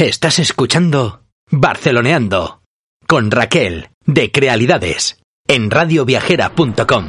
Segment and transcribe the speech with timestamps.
[0.00, 2.62] Estás escuchando Barceloneando
[3.06, 7.04] con Raquel de Crealidades en radioviajera.com.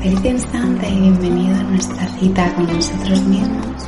[0.00, 3.86] Feliz instante y bienvenido a nuestra cita con nosotros mismos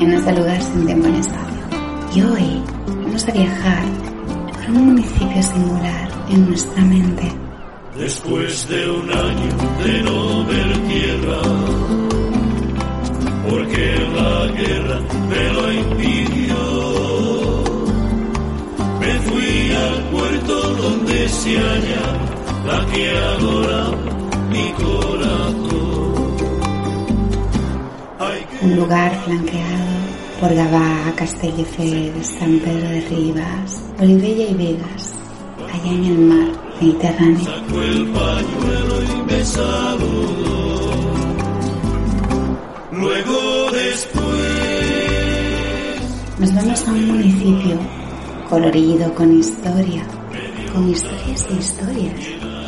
[0.00, 1.62] en este lugar sin tiempo ni espacio.
[2.14, 3.84] Y hoy vamos a viajar
[4.50, 7.43] por un municipio singular en nuestra mente.
[7.96, 11.40] Después de un año de no ver tierra,
[13.48, 16.56] porque la guerra me lo impidió,
[18.98, 22.06] me fui al puerto donde se halla
[22.66, 23.90] la que adora
[24.50, 25.54] mi corazón.
[28.62, 29.94] Un lugar flanqueado
[30.40, 35.14] por Gavà, Castelldefels, San Pedro de Ribas, Olivella y Vegas,
[35.72, 37.38] allá en el mar Mediterráneo.
[37.38, 40.90] sacó el pañuelo y me saludó.
[42.92, 44.24] Luego después
[46.38, 47.78] Nos vamos a un municipio
[48.50, 50.04] colorido, con historia,
[50.74, 52.20] con historias e historias,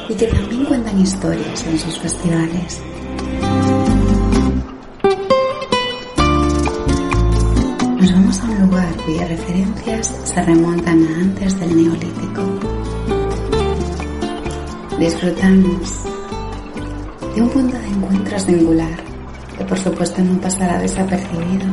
[0.08, 2.80] y que también cuentan historias en sus festivales.
[8.00, 12.55] Nos vamos a un lugar cuyas referencias se remontan a antes del Neolítico.
[14.98, 16.04] Disfrutamos
[17.34, 18.96] de un punto de encuentro singular
[19.58, 21.66] que por supuesto no pasará desapercibido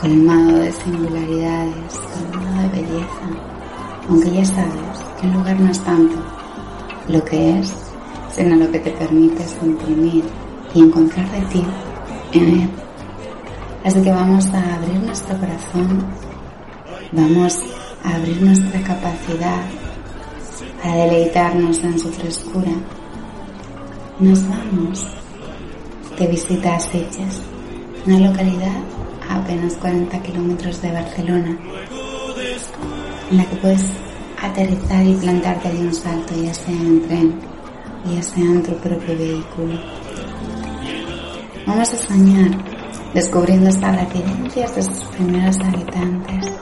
[0.00, 2.00] colmado de singularidades,
[2.32, 3.26] colmado de belleza,
[4.08, 6.16] aunque ya sabes que un lugar no es tanto
[7.08, 7.74] lo que es,
[8.34, 10.24] sino lo que te permite imprimir
[10.74, 11.64] y encontrar de ti
[12.32, 12.70] en él.
[13.84, 16.02] Así que vamos a abrir nuestro corazón,
[17.12, 17.58] vamos
[18.02, 19.83] a abrir nuestra capacidad
[20.84, 22.72] para deleitarnos en su frescura.
[24.20, 25.06] Nos vamos
[26.18, 27.40] de visita a Sitges,
[28.06, 28.76] una localidad
[29.26, 31.58] a apenas 40 kilómetros de Barcelona,
[33.30, 33.82] en la que puedes
[34.42, 37.40] aterrizar y plantarte de un salto, ya sea en tren,
[38.14, 39.80] ya sea en tu propio vehículo.
[41.66, 42.50] Vamos a soñar
[43.14, 46.52] descubriendo estas residencias de sus primeros habitantes,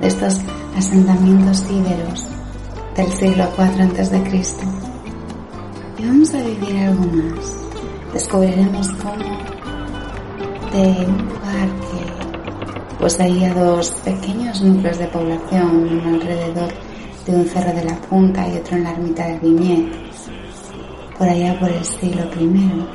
[0.00, 0.40] de estos
[0.74, 2.26] asentamientos íberos
[2.96, 4.22] del siglo IV a.C.
[5.98, 7.56] Y vamos a vivir algo más.
[8.12, 9.36] Descubriremos cómo
[10.72, 16.68] de un lugar que poseía dos pequeños núcleos de población, uno alrededor
[17.26, 19.92] de un cerro de la punta y otro en la ermita del Viñet,
[21.18, 22.86] por allá por el siglo I,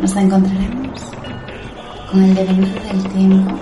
[0.00, 1.00] nos encontraremos
[2.10, 3.54] con el devenir del tiempo,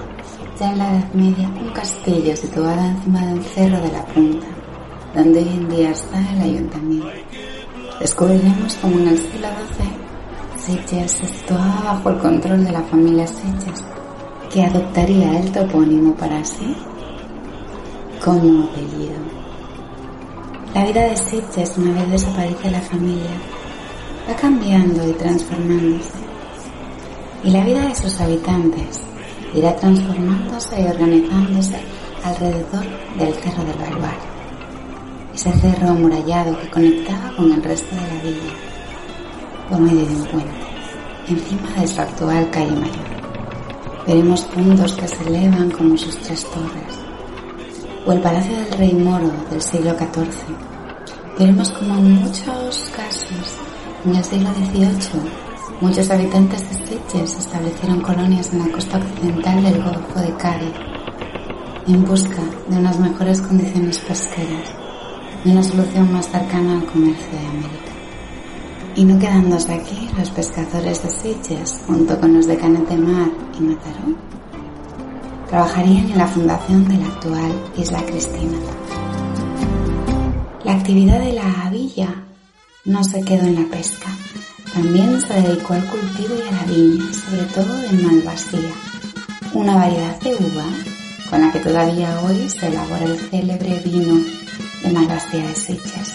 [0.58, 4.46] ya en la Edad Media, un castillo situado encima de un cerro de la punta,
[5.14, 7.08] donde hoy en día está el ayuntamiento.
[8.00, 10.02] Descubriremos cómo en el siglo XII
[10.62, 13.84] Sitges se situaba bajo el control de la familia Sitges,
[14.52, 16.76] que adoptaría el topónimo para sí
[18.24, 19.16] como apellido.
[20.72, 23.30] La vida de Sitges, una vez desaparece la familia,
[24.30, 26.12] va cambiando y transformándose.
[27.42, 29.00] Y la vida de sus habitantes
[29.54, 31.76] irá transformándose y organizándose
[32.22, 32.84] alrededor
[33.18, 34.31] del Cerro del Balbar,
[35.34, 38.72] ese cerro amurallado que conectaba con el resto de la villa
[39.68, 40.50] por medio de un puente,
[41.28, 43.12] encima de su actual calle mayor.
[44.06, 46.98] Veremos puntos que se elevan como sus tres torres,
[48.04, 50.54] o el Palacio del Rey Moro del siglo XIV.
[51.38, 53.56] Veremos como en muchos casos,
[54.04, 55.22] en el siglo XVIII,
[55.80, 60.74] muchos habitantes de Sitges establecieron colonias en la costa occidental del Golfo de Cádiz,
[61.86, 64.81] en busca de unas mejores condiciones pesqueras,
[65.44, 67.92] de una solución más cercana al comercio de América.
[68.94, 73.30] Y no quedándose aquí, los pescadores de Sitges, junto con los de Canet de Mar
[73.58, 74.16] y Mataró,
[75.48, 78.58] trabajarían en la fundación de la actual Isla Cristina.
[80.64, 82.14] La actividad de la villa
[82.84, 84.08] no se quedó en la pesca,
[84.74, 88.72] también se dedicó al cultivo y a la viña, sobre todo de malvasía,
[89.54, 90.64] una variedad de uva
[91.28, 94.41] con la que todavía hoy se elabora el célebre vino
[94.82, 96.14] de malvasía de Sitges.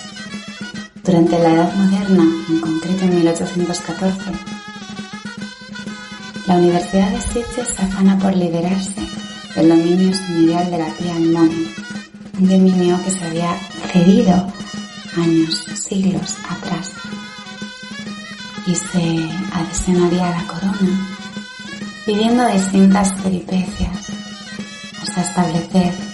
[1.04, 4.31] Durante la Edad Moderna, en concreto en 1814,
[6.48, 9.02] la Universidad de Sitges se afana por liberarse
[9.56, 11.74] del dominio señorial de la tía Almone,
[12.40, 13.56] un dominio que se había
[13.92, 14.34] cedido
[15.18, 16.92] años, siglos atrás,
[18.66, 21.08] y se adhesionaría a la corona,
[22.06, 24.10] viviendo distintas peripecias
[25.02, 26.06] hasta establecer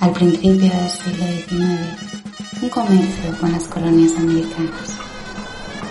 [0.00, 2.16] al principio del siglo XIX
[2.62, 4.98] un comercio con las colonias americanas.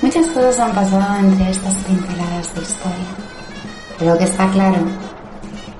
[0.01, 3.05] Muchas cosas han pasado entre estas pinceladas de historia,
[3.97, 4.81] pero lo que está claro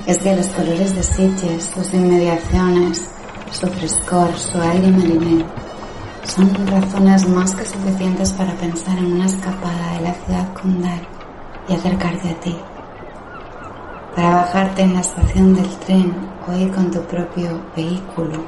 [0.06, 3.08] es que los colores de Sitges, sus inmediaciones,
[3.52, 5.46] su frescor, su aire marinero,
[6.24, 11.08] son razones más que suficientes para pensar en una escapada de la ciudad condal
[11.68, 12.56] y acercarte a ti.
[14.16, 16.14] Para bajarte en la estación del tren
[16.48, 18.46] o ir con tu propio vehículo.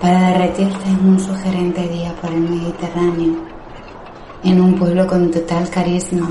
[0.00, 3.34] Para derretirte en un sugerente día por el Mediterráneo.
[4.44, 6.28] En un pueblo con total carisma.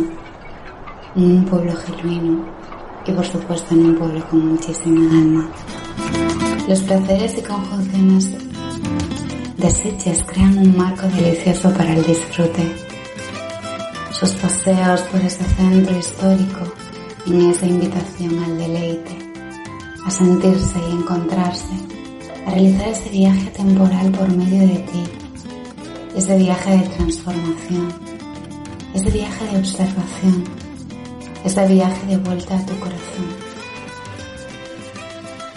[1.14, 2.46] En un pueblo genuino.
[3.06, 5.50] Y por supuesto en un pueblo con muchísima alma.
[6.70, 8.32] Los placeres y conjunciones
[9.58, 12.76] de Sitges crean un marco delicioso para el disfrute.
[14.12, 16.79] Sus paseos por ese centro histórico
[17.30, 19.18] en esa invitación al deleite,
[20.06, 21.74] a sentirse y encontrarse,
[22.46, 25.04] a realizar ese viaje temporal por medio de ti,
[26.16, 27.94] ese viaje de transformación,
[28.96, 30.44] ese viaje de observación,
[31.46, 33.28] ese viaje de vuelta a tu corazón,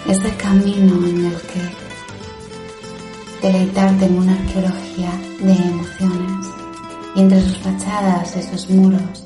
[0.08, 1.82] ese camino en el que
[3.46, 5.10] deleitarte en una arqueología
[5.40, 6.46] de emociones
[7.16, 9.24] y entre sus fachadas y sus muros,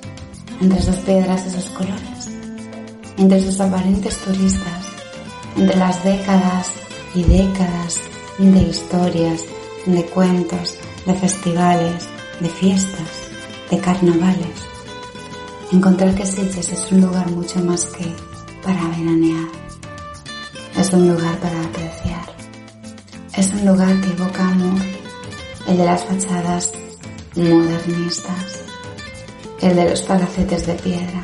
[0.60, 2.15] entre sus piedras y sus colores,
[3.18, 4.86] entre sus aparentes turistas,
[5.56, 6.70] entre las décadas
[7.14, 8.00] y décadas
[8.38, 9.44] de historias,
[9.86, 10.76] de cuentos,
[11.06, 12.08] de festivales,
[12.40, 13.30] de fiestas,
[13.70, 14.66] de carnavales.
[15.72, 18.06] Encontrar que Sitges es un lugar mucho más que
[18.62, 19.48] para veranear.
[20.76, 22.26] Es un lugar para apreciar.
[23.34, 24.80] Es un lugar que evoca amor,
[25.66, 26.72] el de las fachadas
[27.34, 28.64] modernistas,
[29.60, 31.22] el de los palacetes de piedra,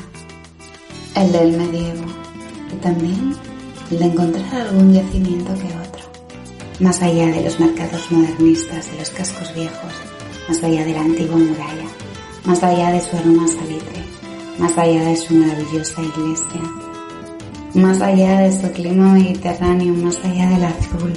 [1.15, 2.05] el del medievo.
[2.73, 3.35] Y también
[3.91, 6.05] el de encontrar algún yacimiento que otro,
[6.81, 9.93] más allá de los mercados modernistas y los cascos viejos,
[10.49, 11.89] más allá de la antigua muralla,
[12.45, 14.03] más allá de su aroma salitre,
[14.59, 16.61] más allá de su maravillosa iglesia,
[17.75, 21.13] más allá de su clima mediterráneo, más allá del azul,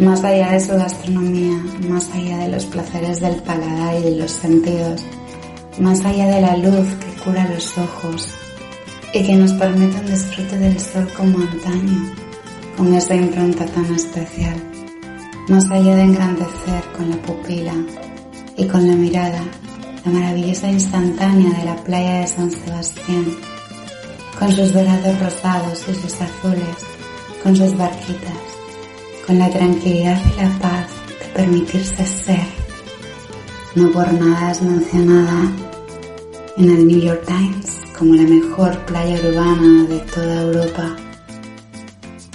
[0.00, 4.30] más allá de su gastronomía, más allá de los placeres del paladar y de los
[4.30, 5.02] sentidos,
[5.78, 8.43] más allá de la luz que cura los ojos
[9.14, 12.12] y que nos permite un disfrute del sol como antaño,
[12.76, 14.56] con esa impronta tan especial,
[15.48, 17.74] más allá de engrandecer con la pupila
[18.56, 19.40] y con la mirada
[20.04, 23.24] la maravillosa instantánea de la playa de San Sebastián,
[24.36, 26.76] con sus dorados rosados y sus azules,
[27.44, 28.42] con sus barquitas,
[29.24, 30.88] con la tranquilidad y la paz
[31.20, 32.46] de permitirse ser.
[33.76, 35.52] No por nada es mencionada
[36.56, 40.94] en el New York Times como la mejor playa urbana de toda Europa.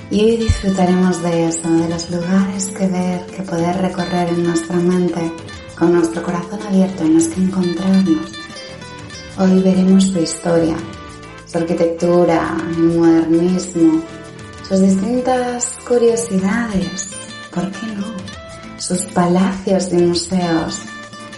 [0.10, 4.77] Y hoy disfrutaremos de eso, de los lugares que ver, que poder recorrer en nuestra
[4.77, 5.31] mente,
[5.77, 8.31] con nuestro corazón abierto en los que encontrarnos.
[9.38, 10.75] Hoy veremos su historia,
[11.45, 14.01] su arquitectura, el modernismo,
[14.68, 17.12] sus distintas curiosidades,
[17.54, 18.07] ¿por qué no?
[18.80, 20.80] Sus palacios y museos,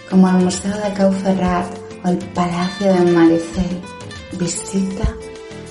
[0.10, 1.66] como el Museo de Cauferrat
[2.06, 4.01] o el Palacio de Maricel.
[4.42, 5.08] Visita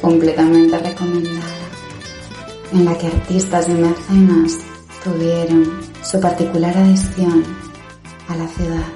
[0.01, 1.57] completamente recomendada,
[2.73, 4.59] en la que artistas y mecenas
[5.03, 7.43] tuvieron su particular adhesión
[8.29, 8.87] a la ciudad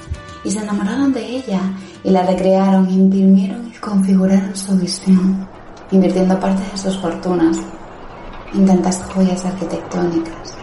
[0.44, 1.60] y se enamoraron de ella
[2.04, 5.44] y la recrearon, imprimieron y configuraron su visión,
[5.90, 7.58] invirtiendo parte de sus fortunas
[8.54, 10.54] en tantas joyas arquitectónicas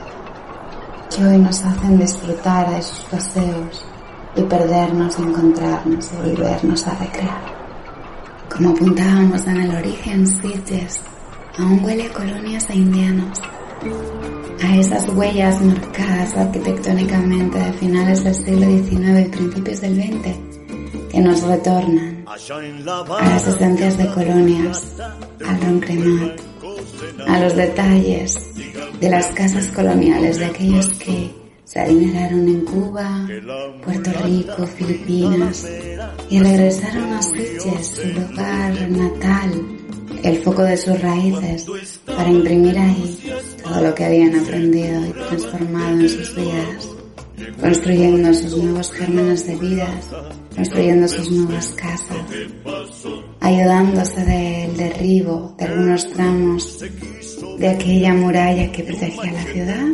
[1.13, 3.85] que hoy nos hacen disfrutar de sus paseos
[4.37, 7.50] y perdernos, encontrarnos y volvernos a recrear.
[8.61, 11.01] Como apuntábamos en el origen, Sitges
[11.57, 13.39] aún huele a colonias e indianos,
[14.63, 21.19] a esas huellas marcadas arquitectónicamente de finales del siglo XIX y principios del XX que
[21.21, 24.95] nos retornan a las esencias de colonias,
[25.43, 26.39] al roncremat,
[27.27, 28.47] a los detalles
[28.99, 31.31] de las casas coloniales de aquellos que
[31.79, 33.27] adineraron en Cuba,
[33.83, 35.65] Puerto Rico, Filipinas
[36.29, 39.79] y regresaron a Sitges, su lugar natal,
[40.23, 43.19] el foco de sus raíces, para imprimir ahí
[43.63, 46.89] todo lo que habían aprendido y transformado en sus vidas,
[47.61, 50.09] construyendo sus nuevos gérmenes de vidas,
[50.55, 52.17] construyendo sus nuevas casas,
[53.39, 56.83] ayudándose del derribo de algunos tramos
[57.57, 59.87] de aquella muralla que protegía la ciudad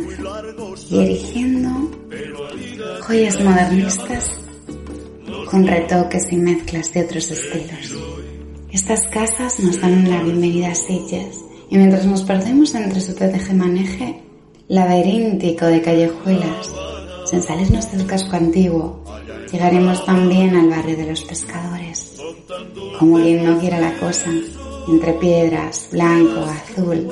[0.90, 1.90] y erigiendo
[3.02, 4.40] joyas modernistas
[5.50, 7.96] con retoques y mezclas de otros estilos.
[8.70, 13.14] Estas casas nos dan la bienvenida a Sitges y mientras nos perdemos entre su
[13.54, 14.22] maneje
[14.68, 16.72] laberíntico de callejuelas,
[17.24, 19.02] sin salirnos del casco antiguo,
[19.52, 22.20] Llegaremos también al barrio de los pescadores,
[22.98, 24.30] como quien no quiera la cosa,
[24.86, 27.08] entre piedras, blanco, azul,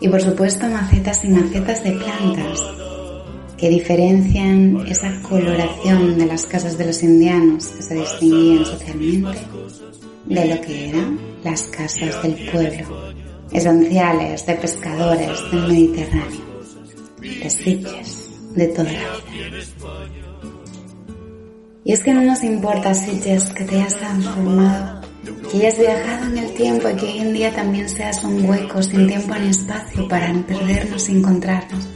[0.00, 2.64] y por supuesto macetas y macetas de plantas
[3.56, 9.38] que diferencian esa coloración de las casas de los indianos que se distinguían socialmente
[10.26, 13.12] de lo que eran las casas del pueblo,
[13.52, 16.40] esenciales de pescadores del Mediterráneo,
[17.20, 19.80] de sitges de toda la vida.
[21.84, 24.99] Y es que no nos importa, Sitges, que te hayas transformado,
[25.50, 28.82] que hayas viajado en el tiempo y que hoy en día también seas un hueco
[28.82, 31.88] sin tiempo ni espacio para perdernos y encontrarnos.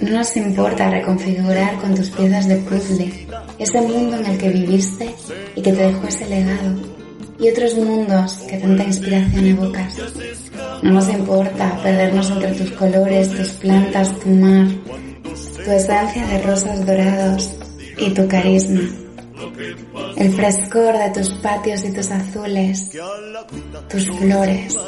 [0.00, 3.26] No nos importa reconfigurar con tus piezas de puzzle
[3.58, 5.14] ese mundo en el que viviste
[5.54, 6.94] y que te dejó ese legado
[7.38, 9.96] y otros mundos que tanta inspiración evocas.
[10.82, 14.68] No nos importa perdernos entre tus colores, tus plantas, tu mar,
[15.64, 17.50] tu esencia de rosas dorados
[17.98, 18.82] y tu carisma
[20.16, 22.90] el frescor de tus patios y tus azules,
[23.88, 24.78] tus flores,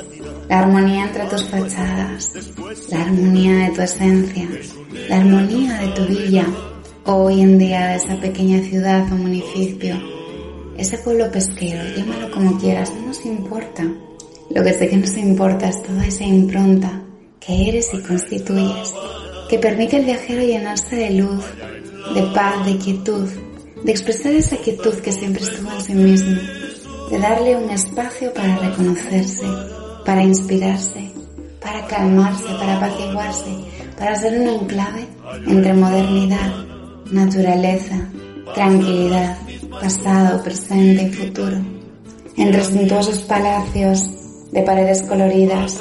[0.49, 2.33] la armonía entre tus fachadas,
[2.91, 4.49] la armonía de tu esencia,
[5.09, 6.47] la armonía de tu villa,
[7.05, 9.97] hoy en día de esa pequeña ciudad o municipio,
[10.77, 13.85] ese pueblo pesquero, llámalo como quieras, no nos importa.
[14.51, 17.03] Lo que sé que nos importa es toda esa impronta
[17.41, 18.95] que eres y constituyes,
[19.49, 21.45] que permite al viajero llenarse de luz,
[22.15, 23.29] de paz, de quietud,
[23.87, 26.41] de expresar esa quietud que siempre estuvo en sí mismo,
[27.09, 29.47] de darle un espacio para reconocerse,
[30.05, 31.13] para inspirarse,
[31.61, 33.55] para calmarse, para apaciguarse,
[33.97, 35.07] para ser un enclave
[35.47, 36.53] entre modernidad,
[37.13, 38.11] naturaleza,
[38.57, 39.39] tranquilidad,
[39.81, 41.59] pasado, presente y futuro,
[42.37, 44.11] entre suntuosos palacios
[44.51, 45.79] de paredes coloridas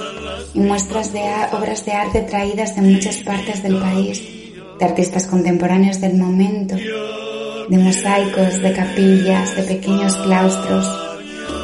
[0.54, 4.22] y muestras de obras de arte traídas de muchas partes del país,
[4.78, 6.76] de artistas contemporáneos del momento,
[7.70, 10.86] de mosaicos, de capillas, de pequeños claustros,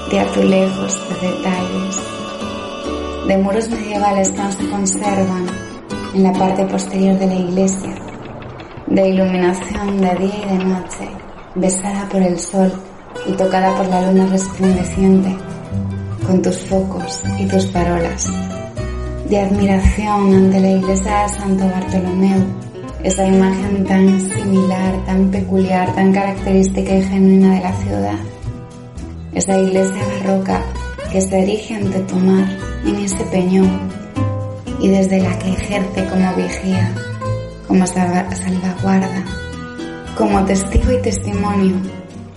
[0.10, 1.98] de azulejos, de detalles,
[3.28, 5.46] de muros medievales que aún se conservan
[6.16, 7.96] en la parte posterior de la iglesia,
[8.88, 11.08] de iluminación de día y de noche,
[11.56, 12.72] besada por el sol
[13.28, 15.36] y tocada por la luna resplandeciente,
[16.26, 18.28] con tus focos y tus parolas,
[19.30, 22.71] de admiración ante la iglesia de Santo Bartolomeu,
[23.04, 28.20] esa imagen tan similar, tan peculiar, tan característica y genuina de la ciudad.
[29.34, 30.62] Esa iglesia barroca
[31.12, 32.46] que se erige ante tu mar
[32.86, 33.80] en ese peñón
[34.80, 36.92] y desde la que ejerce como vigía,
[37.68, 39.24] como salvaguarda,
[40.18, 41.76] como testigo y testimonio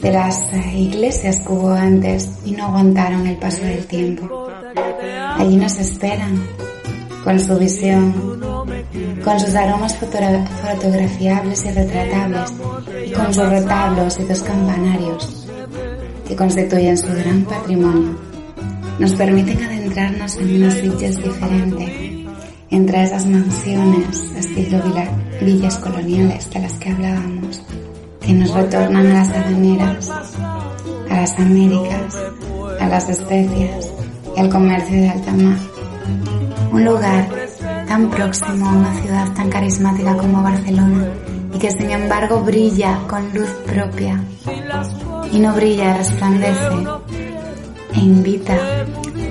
[0.00, 0.40] de las
[0.75, 4.49] iglesias que hubo antes y no aguantaron el paso del tiempo.
[5.37, 6.42] Allí nos esperan
[7.25, 8.14] con su visión
[9.25, 12.52] con sus aromas fotografiables y retratables,
[13.07, 15.47] y con sus retablos y dos campanarios,
[16.28, 18.19] que constituyen su gran patrimonio,
[18.99, 21.90] nos permiten adentrarnos en unas villas diferentes,
[22.71, 24.83] entre esas mansiones estilo
[25.40, 27.62] villas coloniales de las que hablábamos,
[28.21, 30.11] que nos retornan a las habaneras,
[31.11, 32.16] a las Américas,
[32.81, 33.90] a las especias
[34.37, 35.59] y al comercio de alta mar.
[36.73, 37.44] Un lugar
[37.95, 41.07] tan próximo a una ciudad tan carismática como Barcelona
[41.55, 44.21] y que sin embargo brilla con luz propia
[45.31, 46.75] y no brilla, resplandece
[47.95, 48.57] e invita,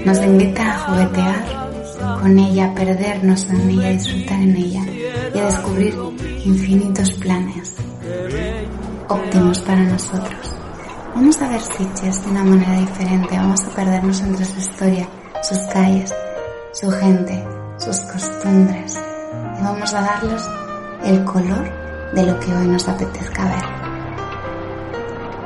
[0.06, 4.84] nos invita a juguetear con ella, a perdernos en ella, a disfrutar en ella
[5.36, 5.94] y a descubrir
[6.46, 7.76] infinitos planes
[9.10, 10.54] óptimos para nosotros.
[11.14, 15.06] Vamos a ver Sitges de una manera diferente, vamos a perdernos entre su historia,
[15.42, 16.14] sus calles,
[16.72, 17.44] su gente,
[17.78, 19.00] sus costumbres
[19.60, 20.50] y vamos a darles
[21.04, 21.70] el color
[22.14, 23.64] de lo que hoy nos apetezca ver.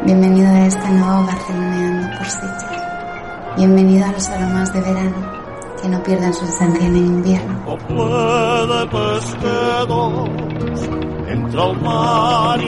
[0.05, 2.81] Bienvenido a este nuevo Barceloneando por Sitges.
[3.57, 5.38] Bienvenido a los aromas de verano
[5.81, 7.77] que no pierden su esencia en el invierno.
[11.29, 12.60] entre el mar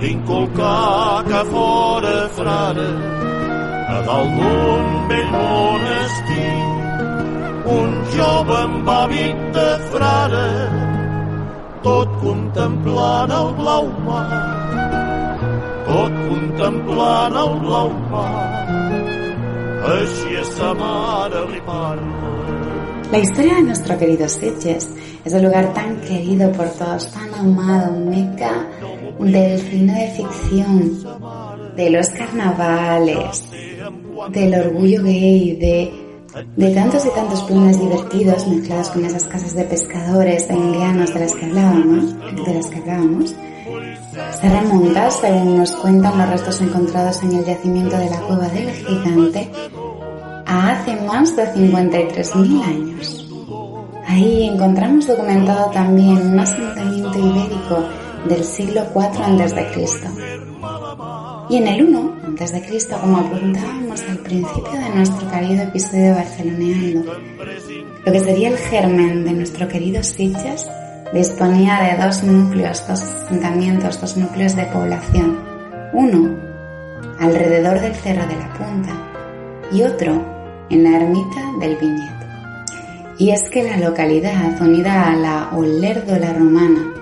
[0.00, 2.88] l'inculcar que fora frare
[3.94, 6.58] a dalt d'un vell monestir
[7.78, 10.48] un jove amb hàbit de frare
[11.86, 14.28] tot contemplant el blau mar
[15.86, 18.56] tot contemplant el blau mar.
[19.86, 22.32] Així a sa mare li parla
[23.12, 24.88] La historia de nuestro querido Sitges
[25.24, 28.50] es un lugar tan querido por todos, tan amado, un meca
[29.18, 31.04] del cine de ficción,
[31.76, 33.48] de los carnavales,
[34.30, 36.06] del orgullo gay, de
[36.54, 41.20] de tantos y tantos planes divertidos mezclados con esas casas de pescadores e indianos de
[41.20, 43.34] las que hablábamos, de las que hablábamos,
[44.40, 48.70] se remonta, según nos cuentan los restos encontrados en el yacimiento de la cueva del
[48.70, 49.50] gigante,
[50.46, 53.22] a hace más de 53.000 años.
[54.06, 57.82] Ahí encontramos documentado también un asentamiento ibérico
[58.28, 59.66] del siglo IV a.C.
[61.48, 67.14] Y en el 1 a.C., como apuntábamos al principio de nuestro querido episodio Barceloneando,
[68.04, 70.68] lo que sería el germen de nuestro querido Sitges
[71.12, 75.38] disponía de dos núcleos, dos asentamientos, dos núcleos de población.
[75.92, 76.36] Uno
[77.18, 78.92] alrededor del Cerro de la Punta
[79.72, 80.22] y otro
[80.70, 82.16] en la ermita del Viñedo.
[83.18, 86.92] Y es que la localidad, unida a la Olérdola romana,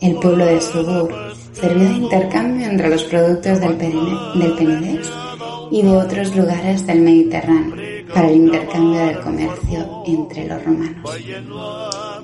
[0.00, 1.12] el pueblo de Subur,
[1.52, 5.00] sirvió de intercambio entre los productos del, del
[5.70, 7.76] y de otros lugares del Mediterráneo
[8.14, 11.18] para el intercambio del comercio entre los romanos.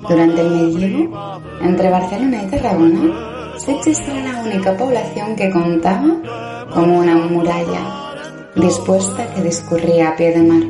[0.07, 6.99] Durante el medievo, entre Barcelona y Tarragona, Sitges era la única población que contaba como
[6.99, 8.13] una muralla
[8.55, 10.63] dispuesta que discurría a pie de mar.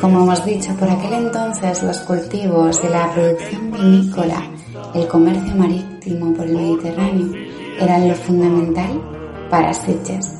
[0.00, 4.42] Como hemos dicho, por aquel entonces los cultivos y la producción vinícola,
[4.94, 7.32] el comercio marítimo por el Mediterráneo,
[7.80, 9.00] eran lo fundamental
[9.50, 10.34] para Sitges,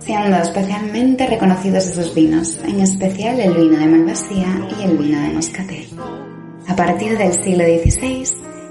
[0.00, 5.28] siendo especialmente reconocidos esos vinos, en especial el vino de Malvasía y el vino de
[5.28, 5.86] Moscatel.
[6.68, 8.24] A partir del siglo XVI,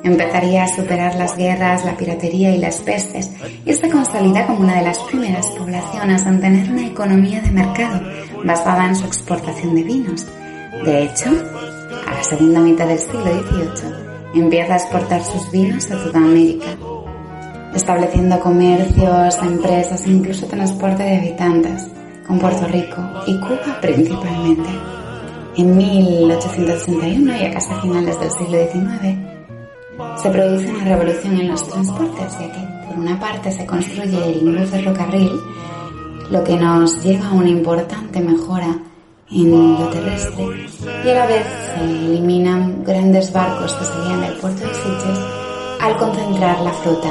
[0.04, 3.30] empezaría a superar las guerras, la piratería y las pestes
[3.66, 8.02] y se consolida como una de las primeras poblaciones en tener una economía de mercado
[8.44, 10.26] basada en su exportación de vinos.
[10.84, 11.30] De hecho,
[12.08, 16.68] a la segunda mitad del siglo XVIII empieza a exportar sus vinos a toda América,
[17.76, 21.88] estableciendo comercios, empresas e incluso transporte de habitantes
[22.26, 24.70] con Puerto Rico y Cuba principalmente.
[25.58, 29.32] En 1861 y a casi finales del siglo XIX
[30.22, 34.46] se produce una revolución en los transportes, ya que por una parte se construye el
[34.46, 35.32] nuevo ferrocarril,
[36.30, 38.78] lo que nos lleva a una importante mejora
[39.34, 40.68] en lo terrestre
[41.06, 45.20] y a la vez se eliminan grandes barcos que salían del puerto de Sitges
[45.80, 47.10] al concentrar la flota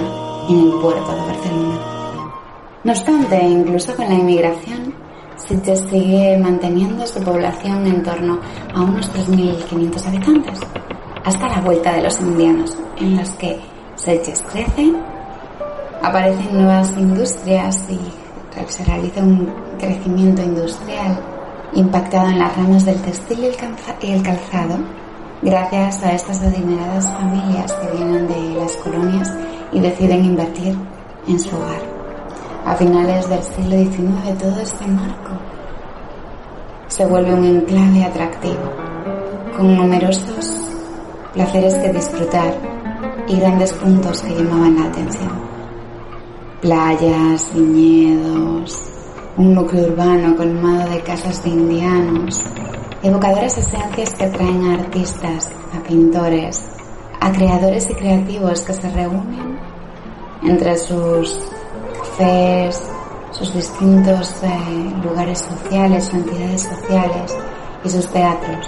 [0.48, 1.78] en el puerto de Barcelona.
[2.85, 4.94] No obstante, incluso con la inmigración,
[5.37, 8.38] Sitges sigue manteniendo su población en torno
[8.74, 10.61] a unos 3.500 habitantes,
[11.24, 13.59] hasta la vuelta de los indianos, en los que
[13.96, 14.92] Sitges crece,
[16.02, 17.98] aparecen nuevas industrias y
[18.66, 21.18] se realiza un crecimiento industrial
[21.74, 24.78] impactado en las ramas del textil y el calzado,
[25.42, 29.33] gracias a estas adineradas familias que vienen de las colonias
[29.72, 30.76] y deciden invertir
[31.26, 31.83] en su hogar.
[32.66, 35.30] A finales del siglo XIX todo este marco
[36.88, 38.61] se vuelve un enclave atractivo,
[39.56, 40.56] con numerosos
[41.33, 42.52] placeres que disfrutar
[43.28, 45.30] y grandes puntos que llamaban la atención.
[46.61, 48.99] Playas, viñedos,
[49.36, 52.42] un núcleo urbano colmado de casas de indianos,
[53.02, 56.66] evocadoras esencias que atraen a artistas, a pintores,
[57.20, 59.58] a creadores y creativos que se reúnen
[60.42, 61.38] entre sus
[61.98, 62.82] cafés,
[63.30, 67.38] sus distintos eh, lugares sociales o entidades sociales
[67.84, 68.66] y sus teatros.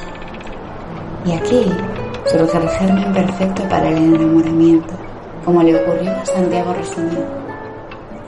[1.25, 1.67] Y aquí
[2.27, 4.95] surge el germen perfecto para el enamoramiento,
[5.45, 7.42] como le ocurrió a Santiago Resumé,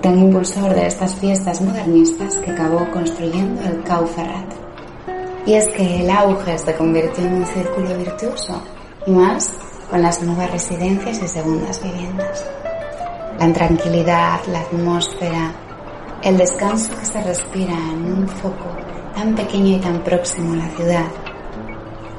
[0.04, 4.52] tan impulsor de estas fiestas modernistas que acabó construyendo el Cau Ferrat.
[5.46, 8.62] Y es que el auge se convirtió en un círculo virtuoso,
[9.06, 9.50] y más
[9.88, 12.44] con las nuevas residencias y segundas viviendas.
[13.40, 15.54] La tranquilidad, la atmósfera,
[16.22, 18.76] el descanso que se respira en un foco
[19.14, 21.06] tan pequeño y tan próximo a la ciudad,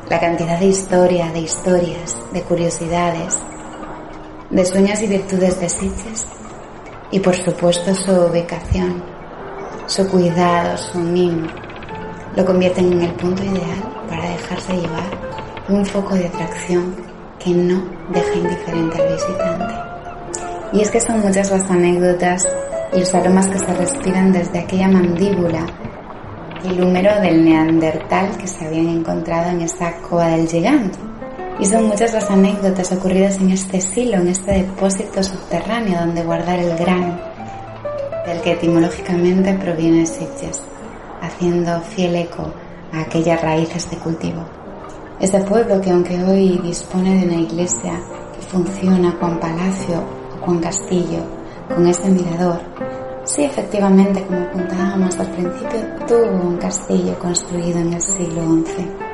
[0.09, 3.37] la cantidad de historia, de historias, de curiosidades,
[4.49, 6.25] de sueños y virtudes de Sitges
[7.11, 9.03] y por supuesto su ubicación,
[9.87, 11.47] su cuidado, su mimo,
[12.35, 15.25] lo convierten en el punto ideal para dejarse llevar
[15.69, 16.95] un foco de atracción
[17.39, 19.73] que no deja indiferente al visitante.
[20.73, 22.47] Y es que son muchas las anécdotas
[22.93, 25.65] y los aromas que se respiran desde aquella mandíbula
[26.65, 30.97] el número del neandertal que se habían encontrado en esa cova del gigante.
[31.59, 36.59] Y son muchas las anécdotas ocurridas en este silo, en este depósito subterráneo donde guardar
[36.59, 37.17] el grano,
[38.25, 40.61] del que etimológicamente proviene Sitges,
[41.21, 42.53] haciendo fiel eco
[42.91, 44.43] a aquellas raíces de cultivo.
[45.19, 47.93] Ese pueblo que aunque hoy dispone de una iglesia
[48.33, 50.03] que funciona con palacio
[50.35, 51.23] o con castillo,
[51.73, 52.59] con este mirador,
[53.25, 59.04] Sí, efectivamente, como apuntábamos al principio, tuvo un castillo construido en el siglo XI.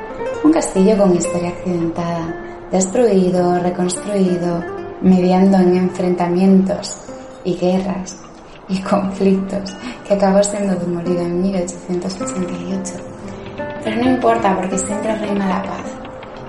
[0.52, 4.62] Un castillo con historia accidentada, destruido, reconstruido,
[5.00, 6.94] mediando en enfrentamientos
[7.42, 8.18] y guerras
[8.68, 9.74] y conflictos
[10.06, 12.92] que acabó siendo demolido en 1888.
[13.82, 15.86] Pero no importa porque siempre reina la paz.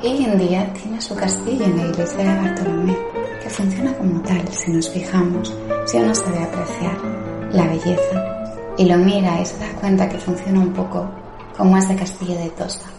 [0.01, 2.97] Y hoy en día tiene su castillo en la iglesia de Bartolomé,
[3.41, 5.53] que funciona como tal si nos fijamos,
[5.85, 6.97] si uno sabe apreciar
[7.53, 8.43] la belleza
[8.77, 11.09] y lo mira y se da cuenta que funciona un poco
[11.57, 12.92] como ese castillo de Tosa,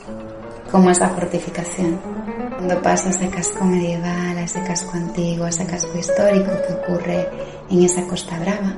[0.74, 2.00] como esa fortificación.
[2.56, 7.28] Cuando pasa ese casco medieval, ese casco antiguo, ese casco histórico que ocurre
[7.70, 8.76] en esa Costa Brava,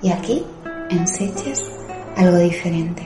[0.00, 0.44] y aquí,
[0.88, 1.68] en Sitges,
[2.16, 3.02] algo diferente.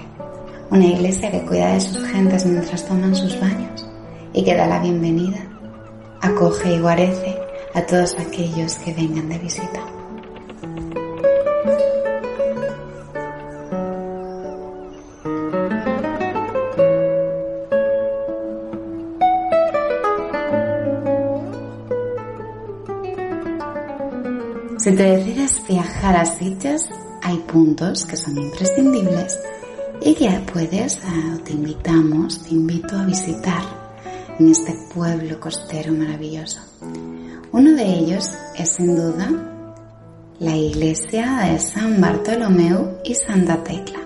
[0.68, 3.88] Una iglesia que cuida de sus gentes mientras toman sus baños
[4.34, 5.38] y que da la bienvenida,
[6.20, 7.38] acoge y guarece
[7.72, 9.95] a todos aquellos que vengan de visita.
[24.86, 26.88] Si te decides viajar a sitios,
[27.20, 29.36] hay puntos que son imprescindibles
[30.00, 33.64] y que puedes ah, o te invitamos, te invito a visitar
[34.38, 36.60] en este pueblo costero maravilloso.
[37.50, 39.28] Uno de ellos es sin duda
[40.38, 43.98] la iglesia de San Bartolomeu y Santa Tecla,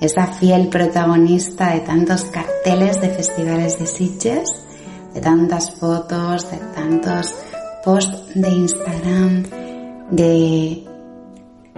[0.00, 4.62] esa fiel protagonista de tantos carteles de festivales de Sitges,
[5.12, 7.34] de tantas fotos, de tantos
[7.84, 9.63] posts de Instagram,
[10.10, 10.84] de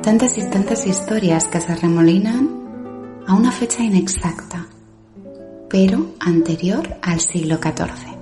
[0.03, 4.67] tantas y tantas historias que se remolinan a una fecha inexacta,
[5.69, 8.17] pero anterior al siglo XIV.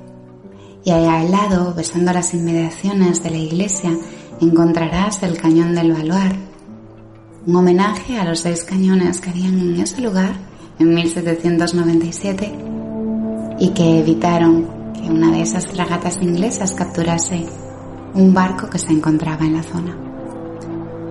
[0.84, 3.90] Y allá al lado, besando las inmediaciones de la iglesia,
[4.40, 6.32] encontrarás el cañón del Baluar,
[7.46, 10.34] un homenaje a los seis cañones que habían en ese lugar
[10.78, 12.52] en 1797
[13.58, 17.46] y que evitaron que una de esas fragatas inglesas capturase
[18.14, 19.96] un barco que se encontraba en la zona.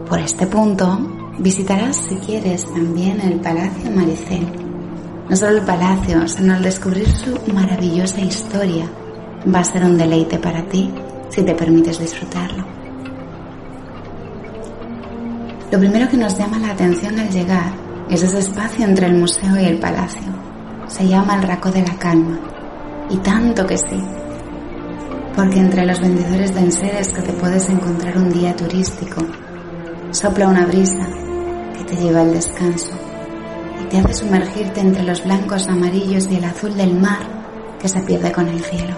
[0.08, 1.00] Por este punto
[1.40, 4.48] visitarás si quieres también el Palacio Maricel.
[5.30, 8.90] No solo el palacio, sino el descubrir su maravillosa historia
[9.54, 10.94] va a ser un deleite para ti
[11.30, 12.64] si te permites disfrutarlo.
[15.72, 17.74] Lo primero que nos llama la atención al llegar
[18.10, 20.32] es ese espacio entre el museo y el palacio.
[20.88, 22.40] Se llama el Raco de la Calma.
[23.10, 24.00] Y tanto que sí,
[25.36, 29.26] porque entre los vendedores de enseres que te puedes encontrar un día turístico,
[30.12, 31.08] sopla una brisa
[31.76, 32.92] que te lleva al descanso
[33.82, 37.22] y te hace sumergirte entre los blancos, amarillos y el azul del mar
[37.80, 38.96] que se pierde con el cielo.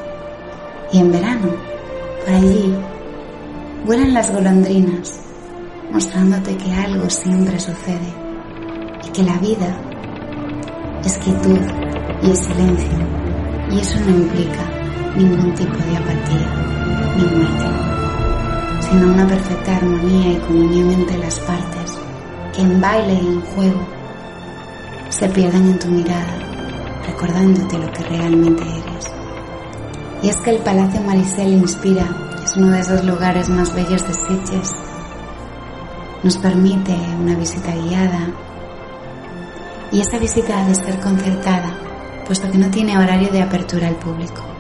[0.92, 1.48] Y en verano,
[2.26, 2.76] por allí,
[3.86, 5.20] vuelan las golondrinas,
[5.92, 8.14] mostrándote que algo siempre sucede
[9.06, 9.78] y que la vida
[11.06, 11.60] es quietud
[12.24, 12.98] y es silencio,
[13.72, 14.75] y eso no implica
[15.16, 16.48] ningún tipo de apatía
[17.18, 17.66] ni muerte,
[18.82, 21.98] sino una perfecta armonía y comunión entre las partes
[22.54, 23.80] que en baile y en juego
[25.10, 26.38] se pierden en tu mirada,
[27.08, 29.12] recordándote lo que realmente eres.
[30.22, 32.06] Y es que el Palacio Maricel inspira,
[32.44, 34.76] es uno de esos lugares más bellos de Sitges.
[36.24, 38.32] Nos permite una visita guiada
[39.92, 41.78] y esa visita ha de ser concertada,
[42.26, 44.55] puesto que no tiene horario de apertura al público.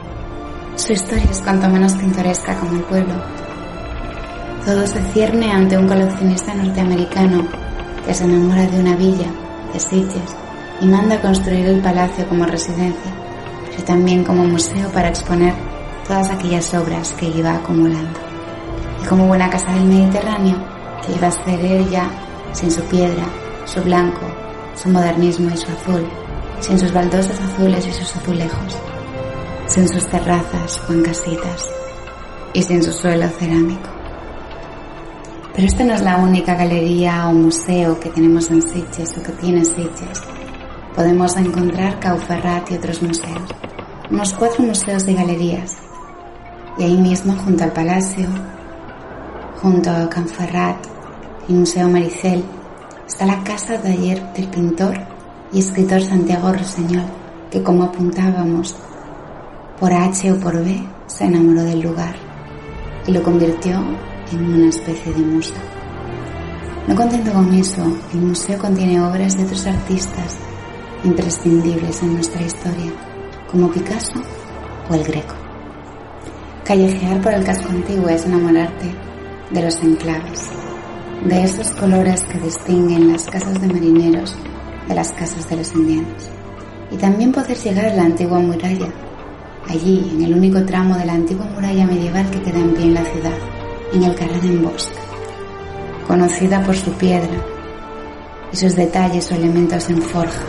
[0.76, 3.14] Su historia es cuanto menos pintoresca como el pueblo.
[4.66, 7.48] Todo se cierne ante un coleccionista norteamericano
[8.06, 9.28] que se enamora de una villa,
[9.72, 10.36] de Sitges,
[10.82, 13.12] y manda construir el palacio como residencia,
[13.72, 15.54] pero también como museo para exponer
[16.06, 18.20] todas aquellas obras que iba acumulando.
[19.02, 20.58] Y como buena casa del Mediterráneo,
[21.06, 22.10] que iba a ser ella
[22.52, 23.24] sin su piedra,
[23.64, 24.26] su blanco,
[24.76, 26.06] su modernismo y su azul,
[26.60, 28.78] sin sus baldosas azules y sus azulejos
[29.76, 31.68] sin sus terrazas o en casitas
[32.54, 33.90] y sin su suelo cerámico.
[35.54, 39.34] Pero esta no es la única galería o museo que tenemos en Sitges o que
[39.34, 40.22] tiene Sitges.
[40.96, 43.50] Podemos encontrar Cauferrat y otros museos,
[44.10, 45.76] unos cuatro museos y galerías.
[46.78, 48.28] Y ahí mismo, junto al Palacio,
[49.62, 50.78] junto a Canferrat
[51.50, 52.46] y Museo Maricel,
[53.06, 54.98] está la casa taller del pintor
[55.52, 57.08] y escritor Santiago Roseñol,
[57.52, 58.74] que como apuntábamos,
[59.80, 62.16] por H o por B, se enamoró del lugar
[63.08, 63.84] y lo convirtió
[64.32, 65.54] en una especie de musa.
[66.88, 67.82] No contento con eso,
[68.14, 70.38] el museo contiene obras de otros artistas
[71.04, 72.92] imprescindibles en nuestra historia,
[73.52, 74.22] como Picasso
[74.90, 75.36] o el Greco.
[76.64, 78.94] Callejear por el casco antiguo es enamorarte
[79.52, 80.50] de los enclaves,
[81.24, 84.36] de esos colores que distinguen las casas de marineros
[84.88, 86.30] de las casas de los indianos.
[86.92, 88.88] Y también poder llegar a la antigua muralla,
[89.70, 92.94] allí en el único tramo de la antigua muralla medieval que queda en pie en
[92.94, 93.38] la ciudad,
[93.94, 94.98] en el en Bosque,
[96.08, 97.36] conocida por su piedra
[98.52, 100.46] y sus detalles o elementos en forja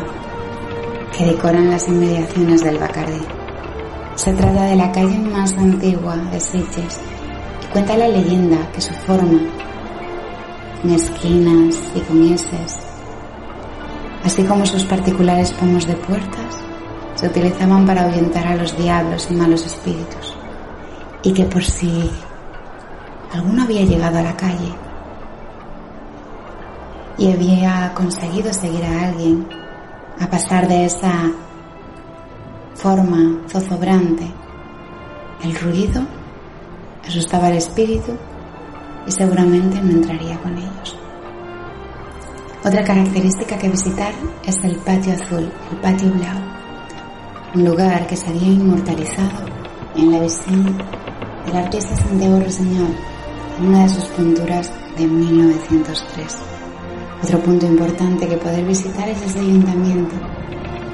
[1.17, 3.23] que decoran las inmediaciones del Bacardí.
[4.17, 7.01] Se trata de la calle más antigua de Sitges
[7.63, 9.41] y cuenta la leyenda que su forma,
[10.85, 12.37] en esquinas y con
[14.25, 16.66] así como sus particulares pomos de puertas,
[17.17, 20.35] se utilizaban para ahuyentar a los diablos y malos espíritus,
[21.23, 22.11] y que por si
[23.33, 24.73] alguno había llegado a la calle
[27.19, 29.49] y había conseguido seguir a alguien
[30.21, 31.31] a pasar de esa
[32.75, 34.31] forma zozobrante,
[35.43, 36.03] el ruido
[37.07, 38.13] asustaba al espíritu
[39.07, 40.99] y seguramente no entraría con ellos.
[42.65, 44.13] Otra característica que visitar
[44.45, 46.46] es el patio azul, el patio blau,
[47.57, 49.47] un lugar que se había inmortalizado
[49.97, 50.77] en la visión
[51.47, 52.95] del artista Santiago Roseñol
[53.59, 56.37] en una de sus pinturas de 1903.
[57.23, 60.15] Otro punto importante que poder visitar es ese ayuntamiento,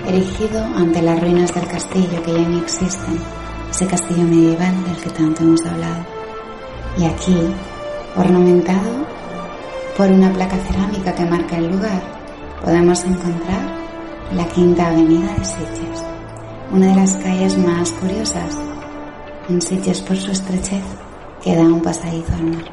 [0.06, 3.18] erigido ante las ruinas del castillo que ya no existen,
[3.68, 6.06] ese castillo medieval del que tanto hemos hablado.
[6.96, 7.36] Y aquí,
[8.14, 9.04] ornamentado
[9.96, 12.00] por una placa cerámica que marca el lugar,
[12.64, 13.82] podemos encontrar
[14.32, 16.11] la Quinta Avenida de Sitges,
[16.72, 18.56] una de las calles más curiosas
[19.46, 20.82] en Sitges por su estrechez
[21.44, 22.64] que da un pasadizo al mar.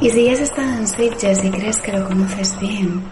[0.00, 3.02] Y si ya has estado en Sitges y crees que lo conoces bien,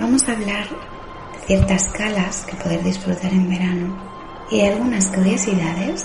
[0.00, 3.96] vamos a hablar de ciertas calas que poder disfrutar en verano
[4.50, 6.04] y de algunas curiosidades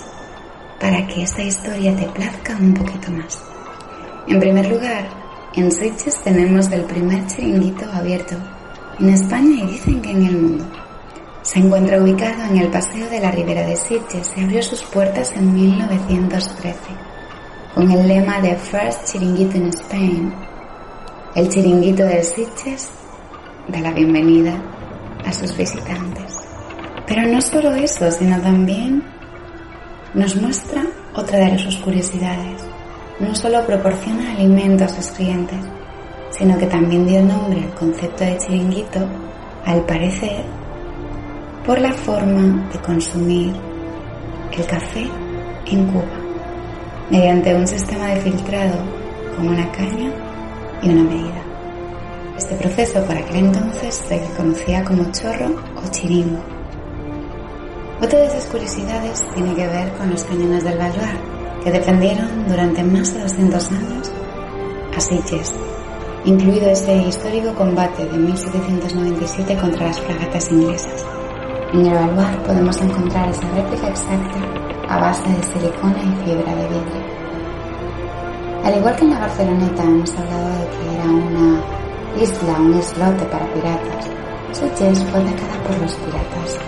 [0.80, 3.42] para que esta historia te plazca un poquito más.
[4.28, 5.08] En primer lugar,
[5.54, 8.36] en Sitges tenemos el primer chiringuito abierto
[9.00, 10.83] en España y dicen que en el mundo.
[11.44, 15.30] Se encuentra ubicado en el Paseo de la Ribera de Sitges y abrió sus puertas
[15.36, 16.78] en 1913
[17.74, 20.34] con el lema de First Chiringuito in Spain.
[21.36, 22.90] El chiringuito de Sitges
[23.68, 24.60] da la bienvenida
[25.24, 26.40] a sus visitantes.
[27.06, 29.04] Pero no solo eso, sino también
[30.14, 30.82] nos muestra
[31.14, 32.74] otra de sus curiosidades
[33.20, 35.58] no solo proporciona alimento a sus clientes,
[36.30, 39.06] sino que también dio nombre al concepto de chiringuito,
[39.64, 40.44] al parecer,
[41.64, 43.54] por la forma de consumir
[44.52, 45.06] el café
[45.66, 46.04] en Cuba,
[47.10, 48.76] mediante un sistema de filtrado
[49.34, 50.12] con una caña
[50.82, 51.42] y una medida.
[52.36, 56.38] Este proceso por aquel entonces se conocía como chorro o chiringo.
[58.02, 61.16] Otra de esas curiosidades tiene que ver con los cañones del Balbar,
[61.62, 64.12] que defendieron durante más de 200 años
[64.94, 65.54] a Sitges,
[66.26, 71.06] incluido ese histórico combate de 1797 contra las fragatas inglesas.
[71.74, 74.38] En el Balbar podemos encontrar esa réplica exacta
[74.88, 77.02] a base de silicona y fibra de vidrio.
[78.62, 81.60] Al igual que en la Barceloneta hemos hablado de que era una
[82.22, 84.06] isla, un islote para piratas,
[84.52, 86.58] Sitges fue atacada por los piratas.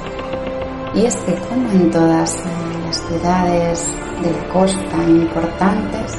[0.93, 2.45] Y es que, como en todas
[2.85, 6.19] las ciudades de la costa importantes,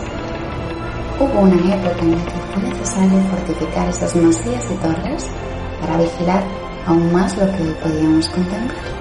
[1.20, 5.28] hubo una época en la que fue necesario fortificar esas masías y torres
[5.82, 8.98] para vigilar aún más lo que podíamos contemplar.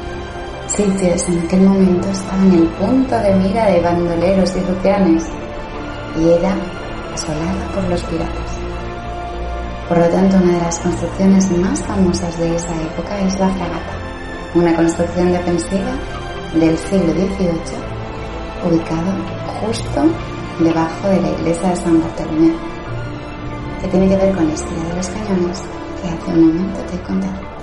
[0.66, 5.25] Sitios en aquel momento estaba en el punto de mira de bandoleros y rufianes
[6.18, 6.57] y era
[7.14, 8.51] asolada por los piratas.
[9.88, 13.92] Por lo tanto, una de las construcciones más famosas de esa época es la fragata,
[14.55, 15.92] una construcción defensiva
[16.55, 17.87] del siglo XVIII
[18.66, 19.12] ubicado
[19.61, 20.03] justo
[20.59, 22.53] debajo de la iglesia de San Bartolomé,
[23.81, 25.62] que tiene que ver con la historia de los cañones
[26.03, 27.56] que hace un momento te he contado.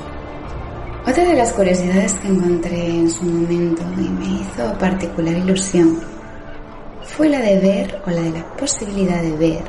[1.05, 5.99] Otra de las curiosidades que encontré en su momento y me hizo particular ilusión
[7.03, 9.63] fue la de ver o la de la posibilidad de ver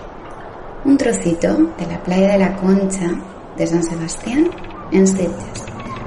[0.85, 3.11] un trocito de la playa de la Concha
[3.57, 4.49] de San Sebastián
[4.93, 5.65] en Sitges.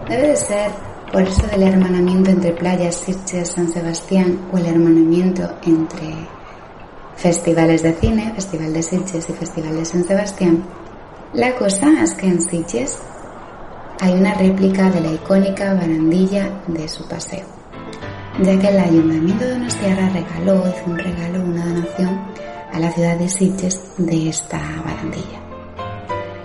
[0.07, 0.71] Debe de ser
[1.11, 6.15] por eso del hermanamiento entre playas Sitges, San Sebastián o el hermanamiento entre
[7.17, 10.63] festivales de cine, Festival de Sitges y Festival de San Sebastián,
[11.33, 12.97] la cosa es que en Sitges
[13.99, 17.45] hay una réplica de la icónica barandilla de su paseo,
[18.41, 22.21] ya que el Ayuntamiento de Donostiarra regaló, hizo un regalo, una donación
[22.71, 25.41] a la ciudad de Sitges de esta barandilla.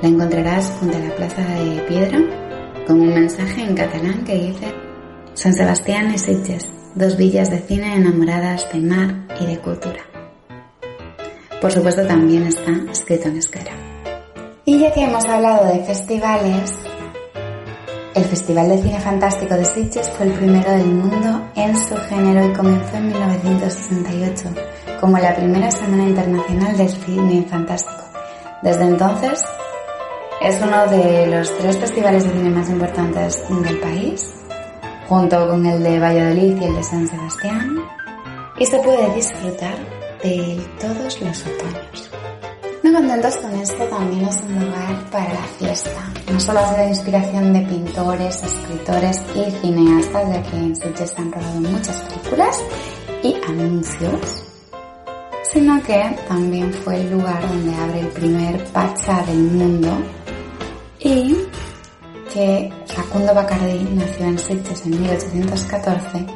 [0.00, 2.18] La encontrarás junto a la Plaza de Piedra
[2.86, 4.72] con un mensaje en catalán que dice
[5.34, 10.00] San Sebastián y Sitges, dos villas de cine enamoradas de mar y de cultura.
[11.60, 13.72] Por supuesto también está escrito en esquera.
[14.64, 16.74] Y ya que hemos hablado de festivales,
[18.14, 22.46] el Festival de Cine Fantástico de Sitges fue el primero del mundo en su género
[22.46, 24.48] y comenzó en 1968
[25.00, 28.02] como la primera Semana Internacional del Cine Fantástico.
[28.62, 29.44] Desde entonces
[30.42, 34.34] es uno de los tres festivales de cine más importantes del país,
[35.08, 37.76] junto con el de Valladolid y el de San Sebastián,
[38.58, 39.74] y se puede disfrutar
[40.22, 42.21] de todos los otoños.
[42.82, 46.12] No contentos con esto, también es un lugar para la fiesta.
[46.32, 51.20] No solo ha sido inspiración de pintores, escritores y cineastas, ya que en Sitges se
[51.20, 52.60] han rodado muchas películas
[53.22, 54.44] y anuncios,
[55.52, 59.90] sino que también fue el lugar donde abre el primer pacha del mundo
[60.98, 61.36] y
[62.34, 66.26] que Facundo Bacardí nació en Sitges en 1814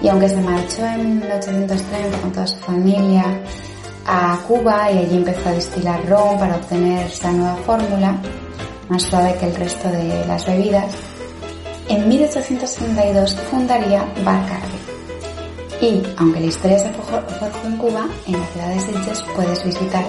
[0.00, 3.24] y aunque se marchó en 1830 con toda su familia
[4.14, 8.14] a Cuba y allí empezó a destilar ron para obtener esa nueva fórmula,
[8.90, 10.92] más suave que el resto de las bebidas,
[11.88, 14.78] en 1862 fundaría Bacardi.
[15.80, 17.22] Y aunque la historia se forjó
[17.66, 20.04] en Cuba, en la ciudad de Sitges puedes visitar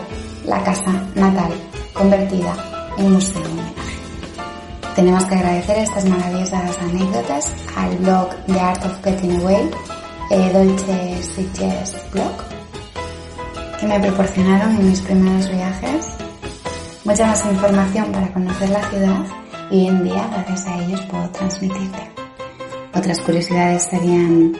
[0.46, 1.54] la casa natal
[1.94, 2.56] convertida
[2.98, 3.74] en museo homenaje.
[4.98, 9.72] Tenemos que agradecer estas maravillosas anécdotas al blog The Art of Getting Away,
[10.30, 12.53] eh, Dolce Sitges Blog,
[13.80, 16.08] que me proporcionaron en mis primeros viajes
[17.04, 19.26] mucha más información para conocer la ciudad
[19.70, 22.10] y hoy en día gracias a ellos puedo transmitirte.
[22.96, 24.54] Otras curiosidades serían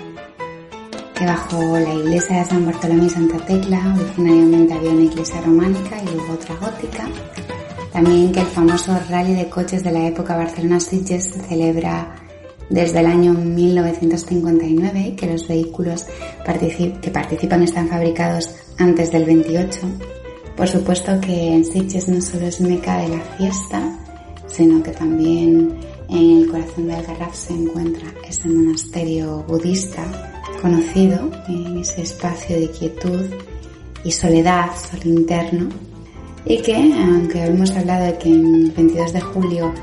[1.16, 6.02] que bajo la iglesia de San Bartolomé y Santa Tecla originariamente había una iglesia románica
[6.02, 7.08] y luego otra gótica.
[7.94, 12.16] También que el famoso rally de coches de la época Barcelona-Sitges se celebra
[12.70, 16.06] desde el año 1959 que los vehículos
[17.02, 19.80] que participan están fabricados antes del 28.
[20.56, 24.00] Por supuesto que en Sitges no solo es meca de la fiesta,
[24.48, 25.74] sino que también
[26.10, 30.04] en el corazón del Algarraf se encuentra ese monasterio budista
[30.62, 33.26] conocido en ese espacio de quietud
[34.04, 35.70] y soledad, sol interno,
[36.46, 39.74] y que, aunque hemos hablado de que el 22 de julio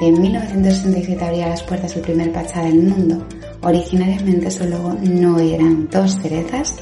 [0.00, 3.22] de 1967 abría las puertas el primer pachá del mundo,
[3.60, 6.74] originariamente solo no eran dos cerezas,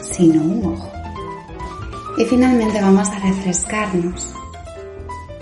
[0.00, 0.90] sino un ojo.
[2.16, 4.34] Y finalmente vamos a refrescarnos,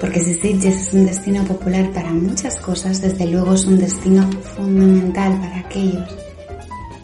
[0.00, 4.29] porque si Sitges es un destino popular para muchas cosas, desde luego es un destino
[4.57, 6.16] fundamental para aquellos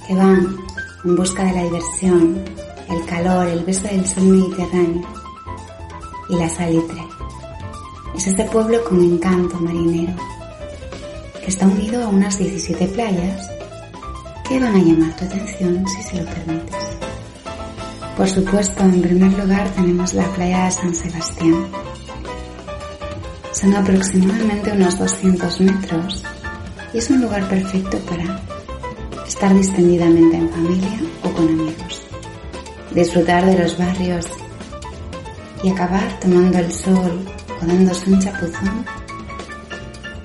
[0.08, 0.56] que van
[1.04, 2.42] en busca de la diversión,
[2.88, 5.06] el calor, el beso del sol mediterráneo
[6.28, 7.09] y la salitre.
[8.20, 10.12] Es este pueblo con encanto marinero,
[11.42, 13.50] que está unido a unas 17 playas
[14.46, 16.76] que van a llamar tu atención si se lo permites.
[18.18, 21.66] Por supuesto, en primer lugar tenemos la playa de San Sebastián.
[23.52, 26.22] Son aproximadamente unos 200 metros
[26.92, 28.38] y es un lugar perfecto para
[29.26, 32.02] estar distendidamente en familia o con amigos,
[32.90, 34.26] disfrutar de los barrios
[35.62, 38.84] y acabar tomando el sol o dándose un chapuzón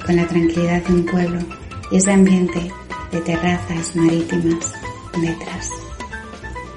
[0.06, 1.40] con la tranquilidad de un pueblo
[1.92, 2.72] y ese ambiente
[3.12, 4.74] de terrazas marítimas
[5.20, 5.70] detrás.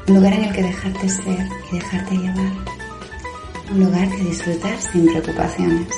[0.07, 2.53] Un lugar en el que dejarte ser y dejarte llevar.
[3.71, 5.89] Un lugar que disfrutar sin preocupaciones.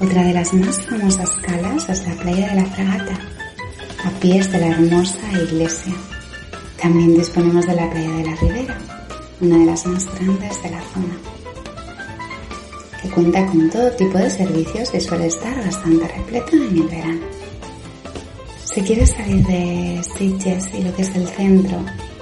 [0.00, 3.18] Otra de las más famosas calas es la playa de la Fragata,
[4.04, 5.94] a pies de la hermosa iglesia.
[6.80, 8.78] También disponemos de la playa de la Ribera,
[9.40, 11.14] una de las más grandes de la zona,
[13.02, 17.20] que cuenta con todo tipo de servicios y suele estar bastante repleta en el verano.
[18.64, 21.78] Si quieres salir de Sitges y lo que es el centro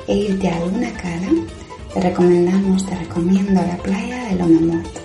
[0.09, 1.29] e irte a alguna cala,
[1.93, 4.97] te recomendamos, te recomiendo la playa de Lomemort.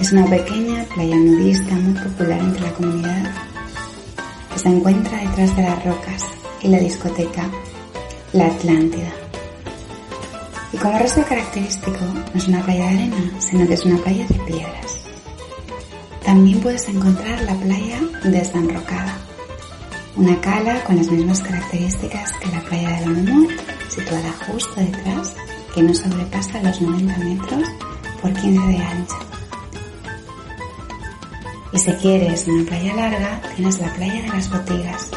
[0.00, 3.30] Es una pequeña playa nudista muy popular entre la comunidad
[4.52, 6.24] que se encuentra detrás de las rocas
[6.62, 7.48] y la discoteca
[8.32, 9.25] La Atlántida.
[10.72, 14.26] Y como resto característico, no es una playa de arena, sino que es una playa
[14.26, 15.00] de piedras.
[16.24, 19.16] También puedes encontrar la playa desenrocada,
[20.16, 23.12] una cala con las mismas características que la playa de la
[23.88, 25.34] situada justo detrás,
[25.74, 27.68] que no sobrepasa los 90 metros
[28.20, 29.16] por 15 de ancho.
[31.72, 35.10] Y si quieres una playa larga, tienes la playa de las botigas,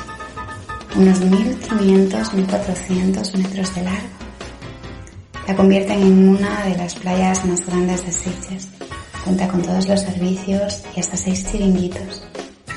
[0.96, 4.19] unos 1500-1400 metros de largo.
[5.50, 8.68] La convierten en una de las playas más grandes de Sitges.
[9.24, 12.24] Cuenta con todos los servicios y hasta seis chiringuitos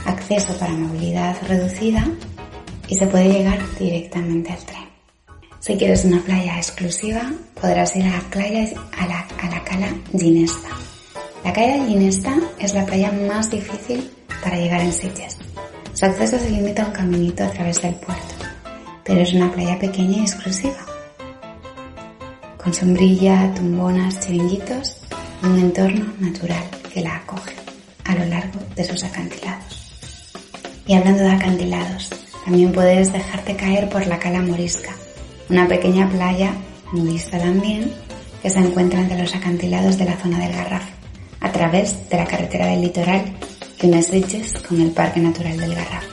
[0.06, 2.02] acceso para movilidad reducida
[2.88, 4.88] y se puede llegar directamente al tren.
[5.60, 8.66] Si quieres una playa exclusiva, podrás ir a la, playa,
[8.96, 10.70] a la, cala Ginesta,
[11.44, 14.10] La de Ginesta es la playa más difícil
[14.42, 15.36] para llegar en Sitges.
[15.92, 18.34] Su acceso se limita a un caminito a través del puerto,
[19.04, 20.86] pero es una playa pequeña y exclusiva,
[22.62, 25.02] con sombrilla, tumbonas, chiringuitos
[25.42, 27.54] un entorno natural que la acoge
[28.04, 29.92] a lo largo de sus acantilados.
[30.86, 32.10] Y hablando de acantilados,
[32.44, 34.92] también puedes dejarte caer por la Cala Morisca,
[35.48, 36.52] una pequeña playa
[36.92, 37.92] nudista también
[38.40, 40.84] que se encuentra entre los acantilados de la zona del Garraf,
[41.40, 43.24] a través de la carretera del litoral
[43.78, 46.11] que une Sitges con el Parque Natural del Garraf.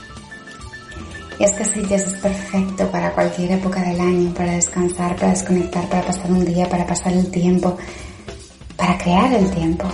[1.40, 6.06] Y es que es perfecto para cualquier época del año, para descansar, para desconectar, para
[6.06, 7.78] pasar un día, para pasar el tiempo,
[8.76, 9.88] para crear el tiempo.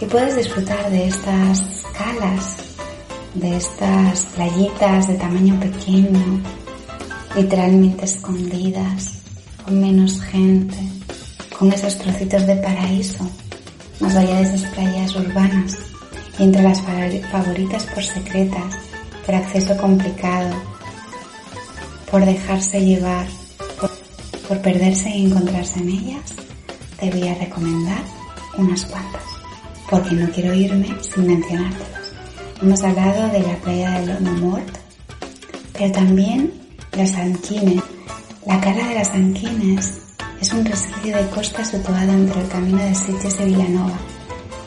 [0.00, 2.56] Y puedes disfrutar de estas calas,
[3.34, 6.40] de estas playitas de tamaño pequeño,
[7.34, 9.20] literalmente escondidas,
[9.66, 10.78] con menos gente,
[11.58, 13.28] con esos trocitos de paraíso,
[14.00, 15.78] más allá de esas playas urbanas,
[16.38, 18.85] y entre las favoritas por secretas,
[19.26, 20.54] por acceso complicado,
[22.08, 23.26] por dejarse llevar,
[24.46, 26.32] por, perderse y encontrarse en ellas,
[27.00, 28.02] te voy a recomendar
[28.56, 29.22] unas cuantas,
[29.90, 31.90] porque no quiero irme sin mencionártelas.
[32.62, 34.78] Hemos hablado de la playa del Mort,
[35.72, 36.52] pero también
[36.92, 37.82] las Anquines.
[38.46, 39.98] La cala de las Anquines
[40.40, 43.98] es un resquicio de costa situado entre el camino de Sitges y Villanova,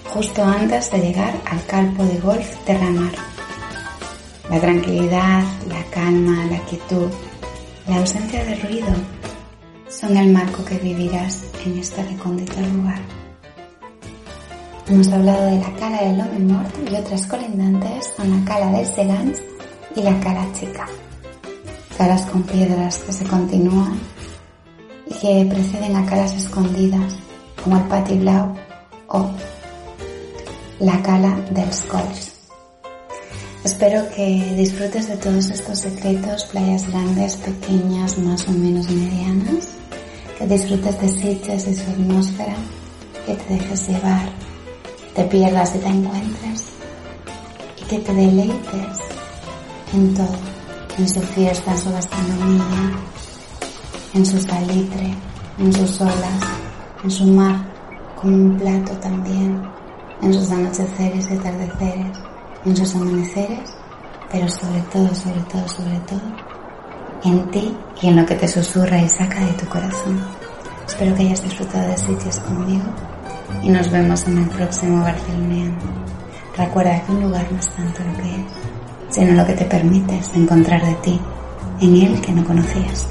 [0.10, 3.39] justo antes de llegar al campo de golf de Ramar.
[4.50, 7.08] La tranquilidad, la calma, la quietud,
[7.88, 8.88] la ausencia de ruido
[9.88, 13.00] son el marco que vivirás en este recóndito lugar.
[14.88, 19.40] Hemos hablado de la cala del Mort y otras colindantes son la cala del Segans
[19.96, 20.88] y la cala chica.
[21.96, 24.00] Calas con piedras que se continúan
[25.06, 27.14] y que preceden a calas escondidas
[27.64, 28.56] como el Pati Blau
[29.10, 29.30] o
[30.80, 32.39] la cala del Scols.
[33.64, 39.68] Espero que disfrutes de todos estos secretos, playas grandes, pequeñas, más o menos medianas,
[40.38, 42.56] que disfrutes de sitios y su atmósfera,
[43.26, 44.30] que te dejes llevar,
[45.14, 46.64] te pierdas y te encuentres.
[47.82, 49.00] Y que te deleites
[49.94, 50.38] en todo,
[50.98, 52.92] en su fiesta, en su gastronomía,
[54.14, 55.14] en su salitre,
[55.60, 56.44] en sus olas,
[57.04, 57.58] en su mar,
[58.16, 59.62] como un plato también,
[60.22, 62.29] en sus anocheceres y atardeceres,
[62.66, 63.76] en sus amaneceres,
[64.32, 66.22] pero sobre todo, sobre todo, sobre todo,
[67.24, 70.20] en ti y en lo que te susurra y saca de tu corazón.
[70.88, 72.84] Espero que hayas disfrutado de sitios conmigo
[73.62, 75.86] y nos vemos en el próximo Barceloneando.
[76.58, 78.46] Recuerda que un lugar no es tanto lo que es,
[79.10, 81.20] sino lo que te permites encontrar de ti
[81.82, 83.08] en él que no conocías.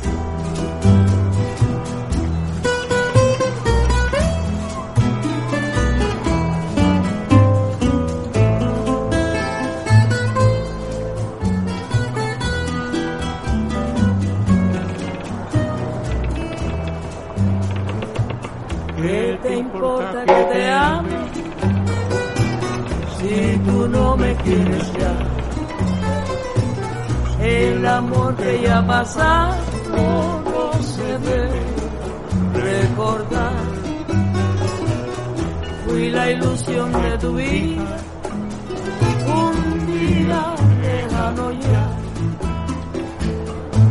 [28.98, 29.54] Pasado
[29.94, 31.62] no se debe
[32.52, 33.64] recordar.
[35.84, 37.96] Fui la ilusión de tu vida,
[39.44, 40.42] un día
[40.82, 41.86] lejano ya.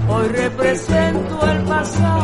[0.09, 2.16] Hoy represento el pasado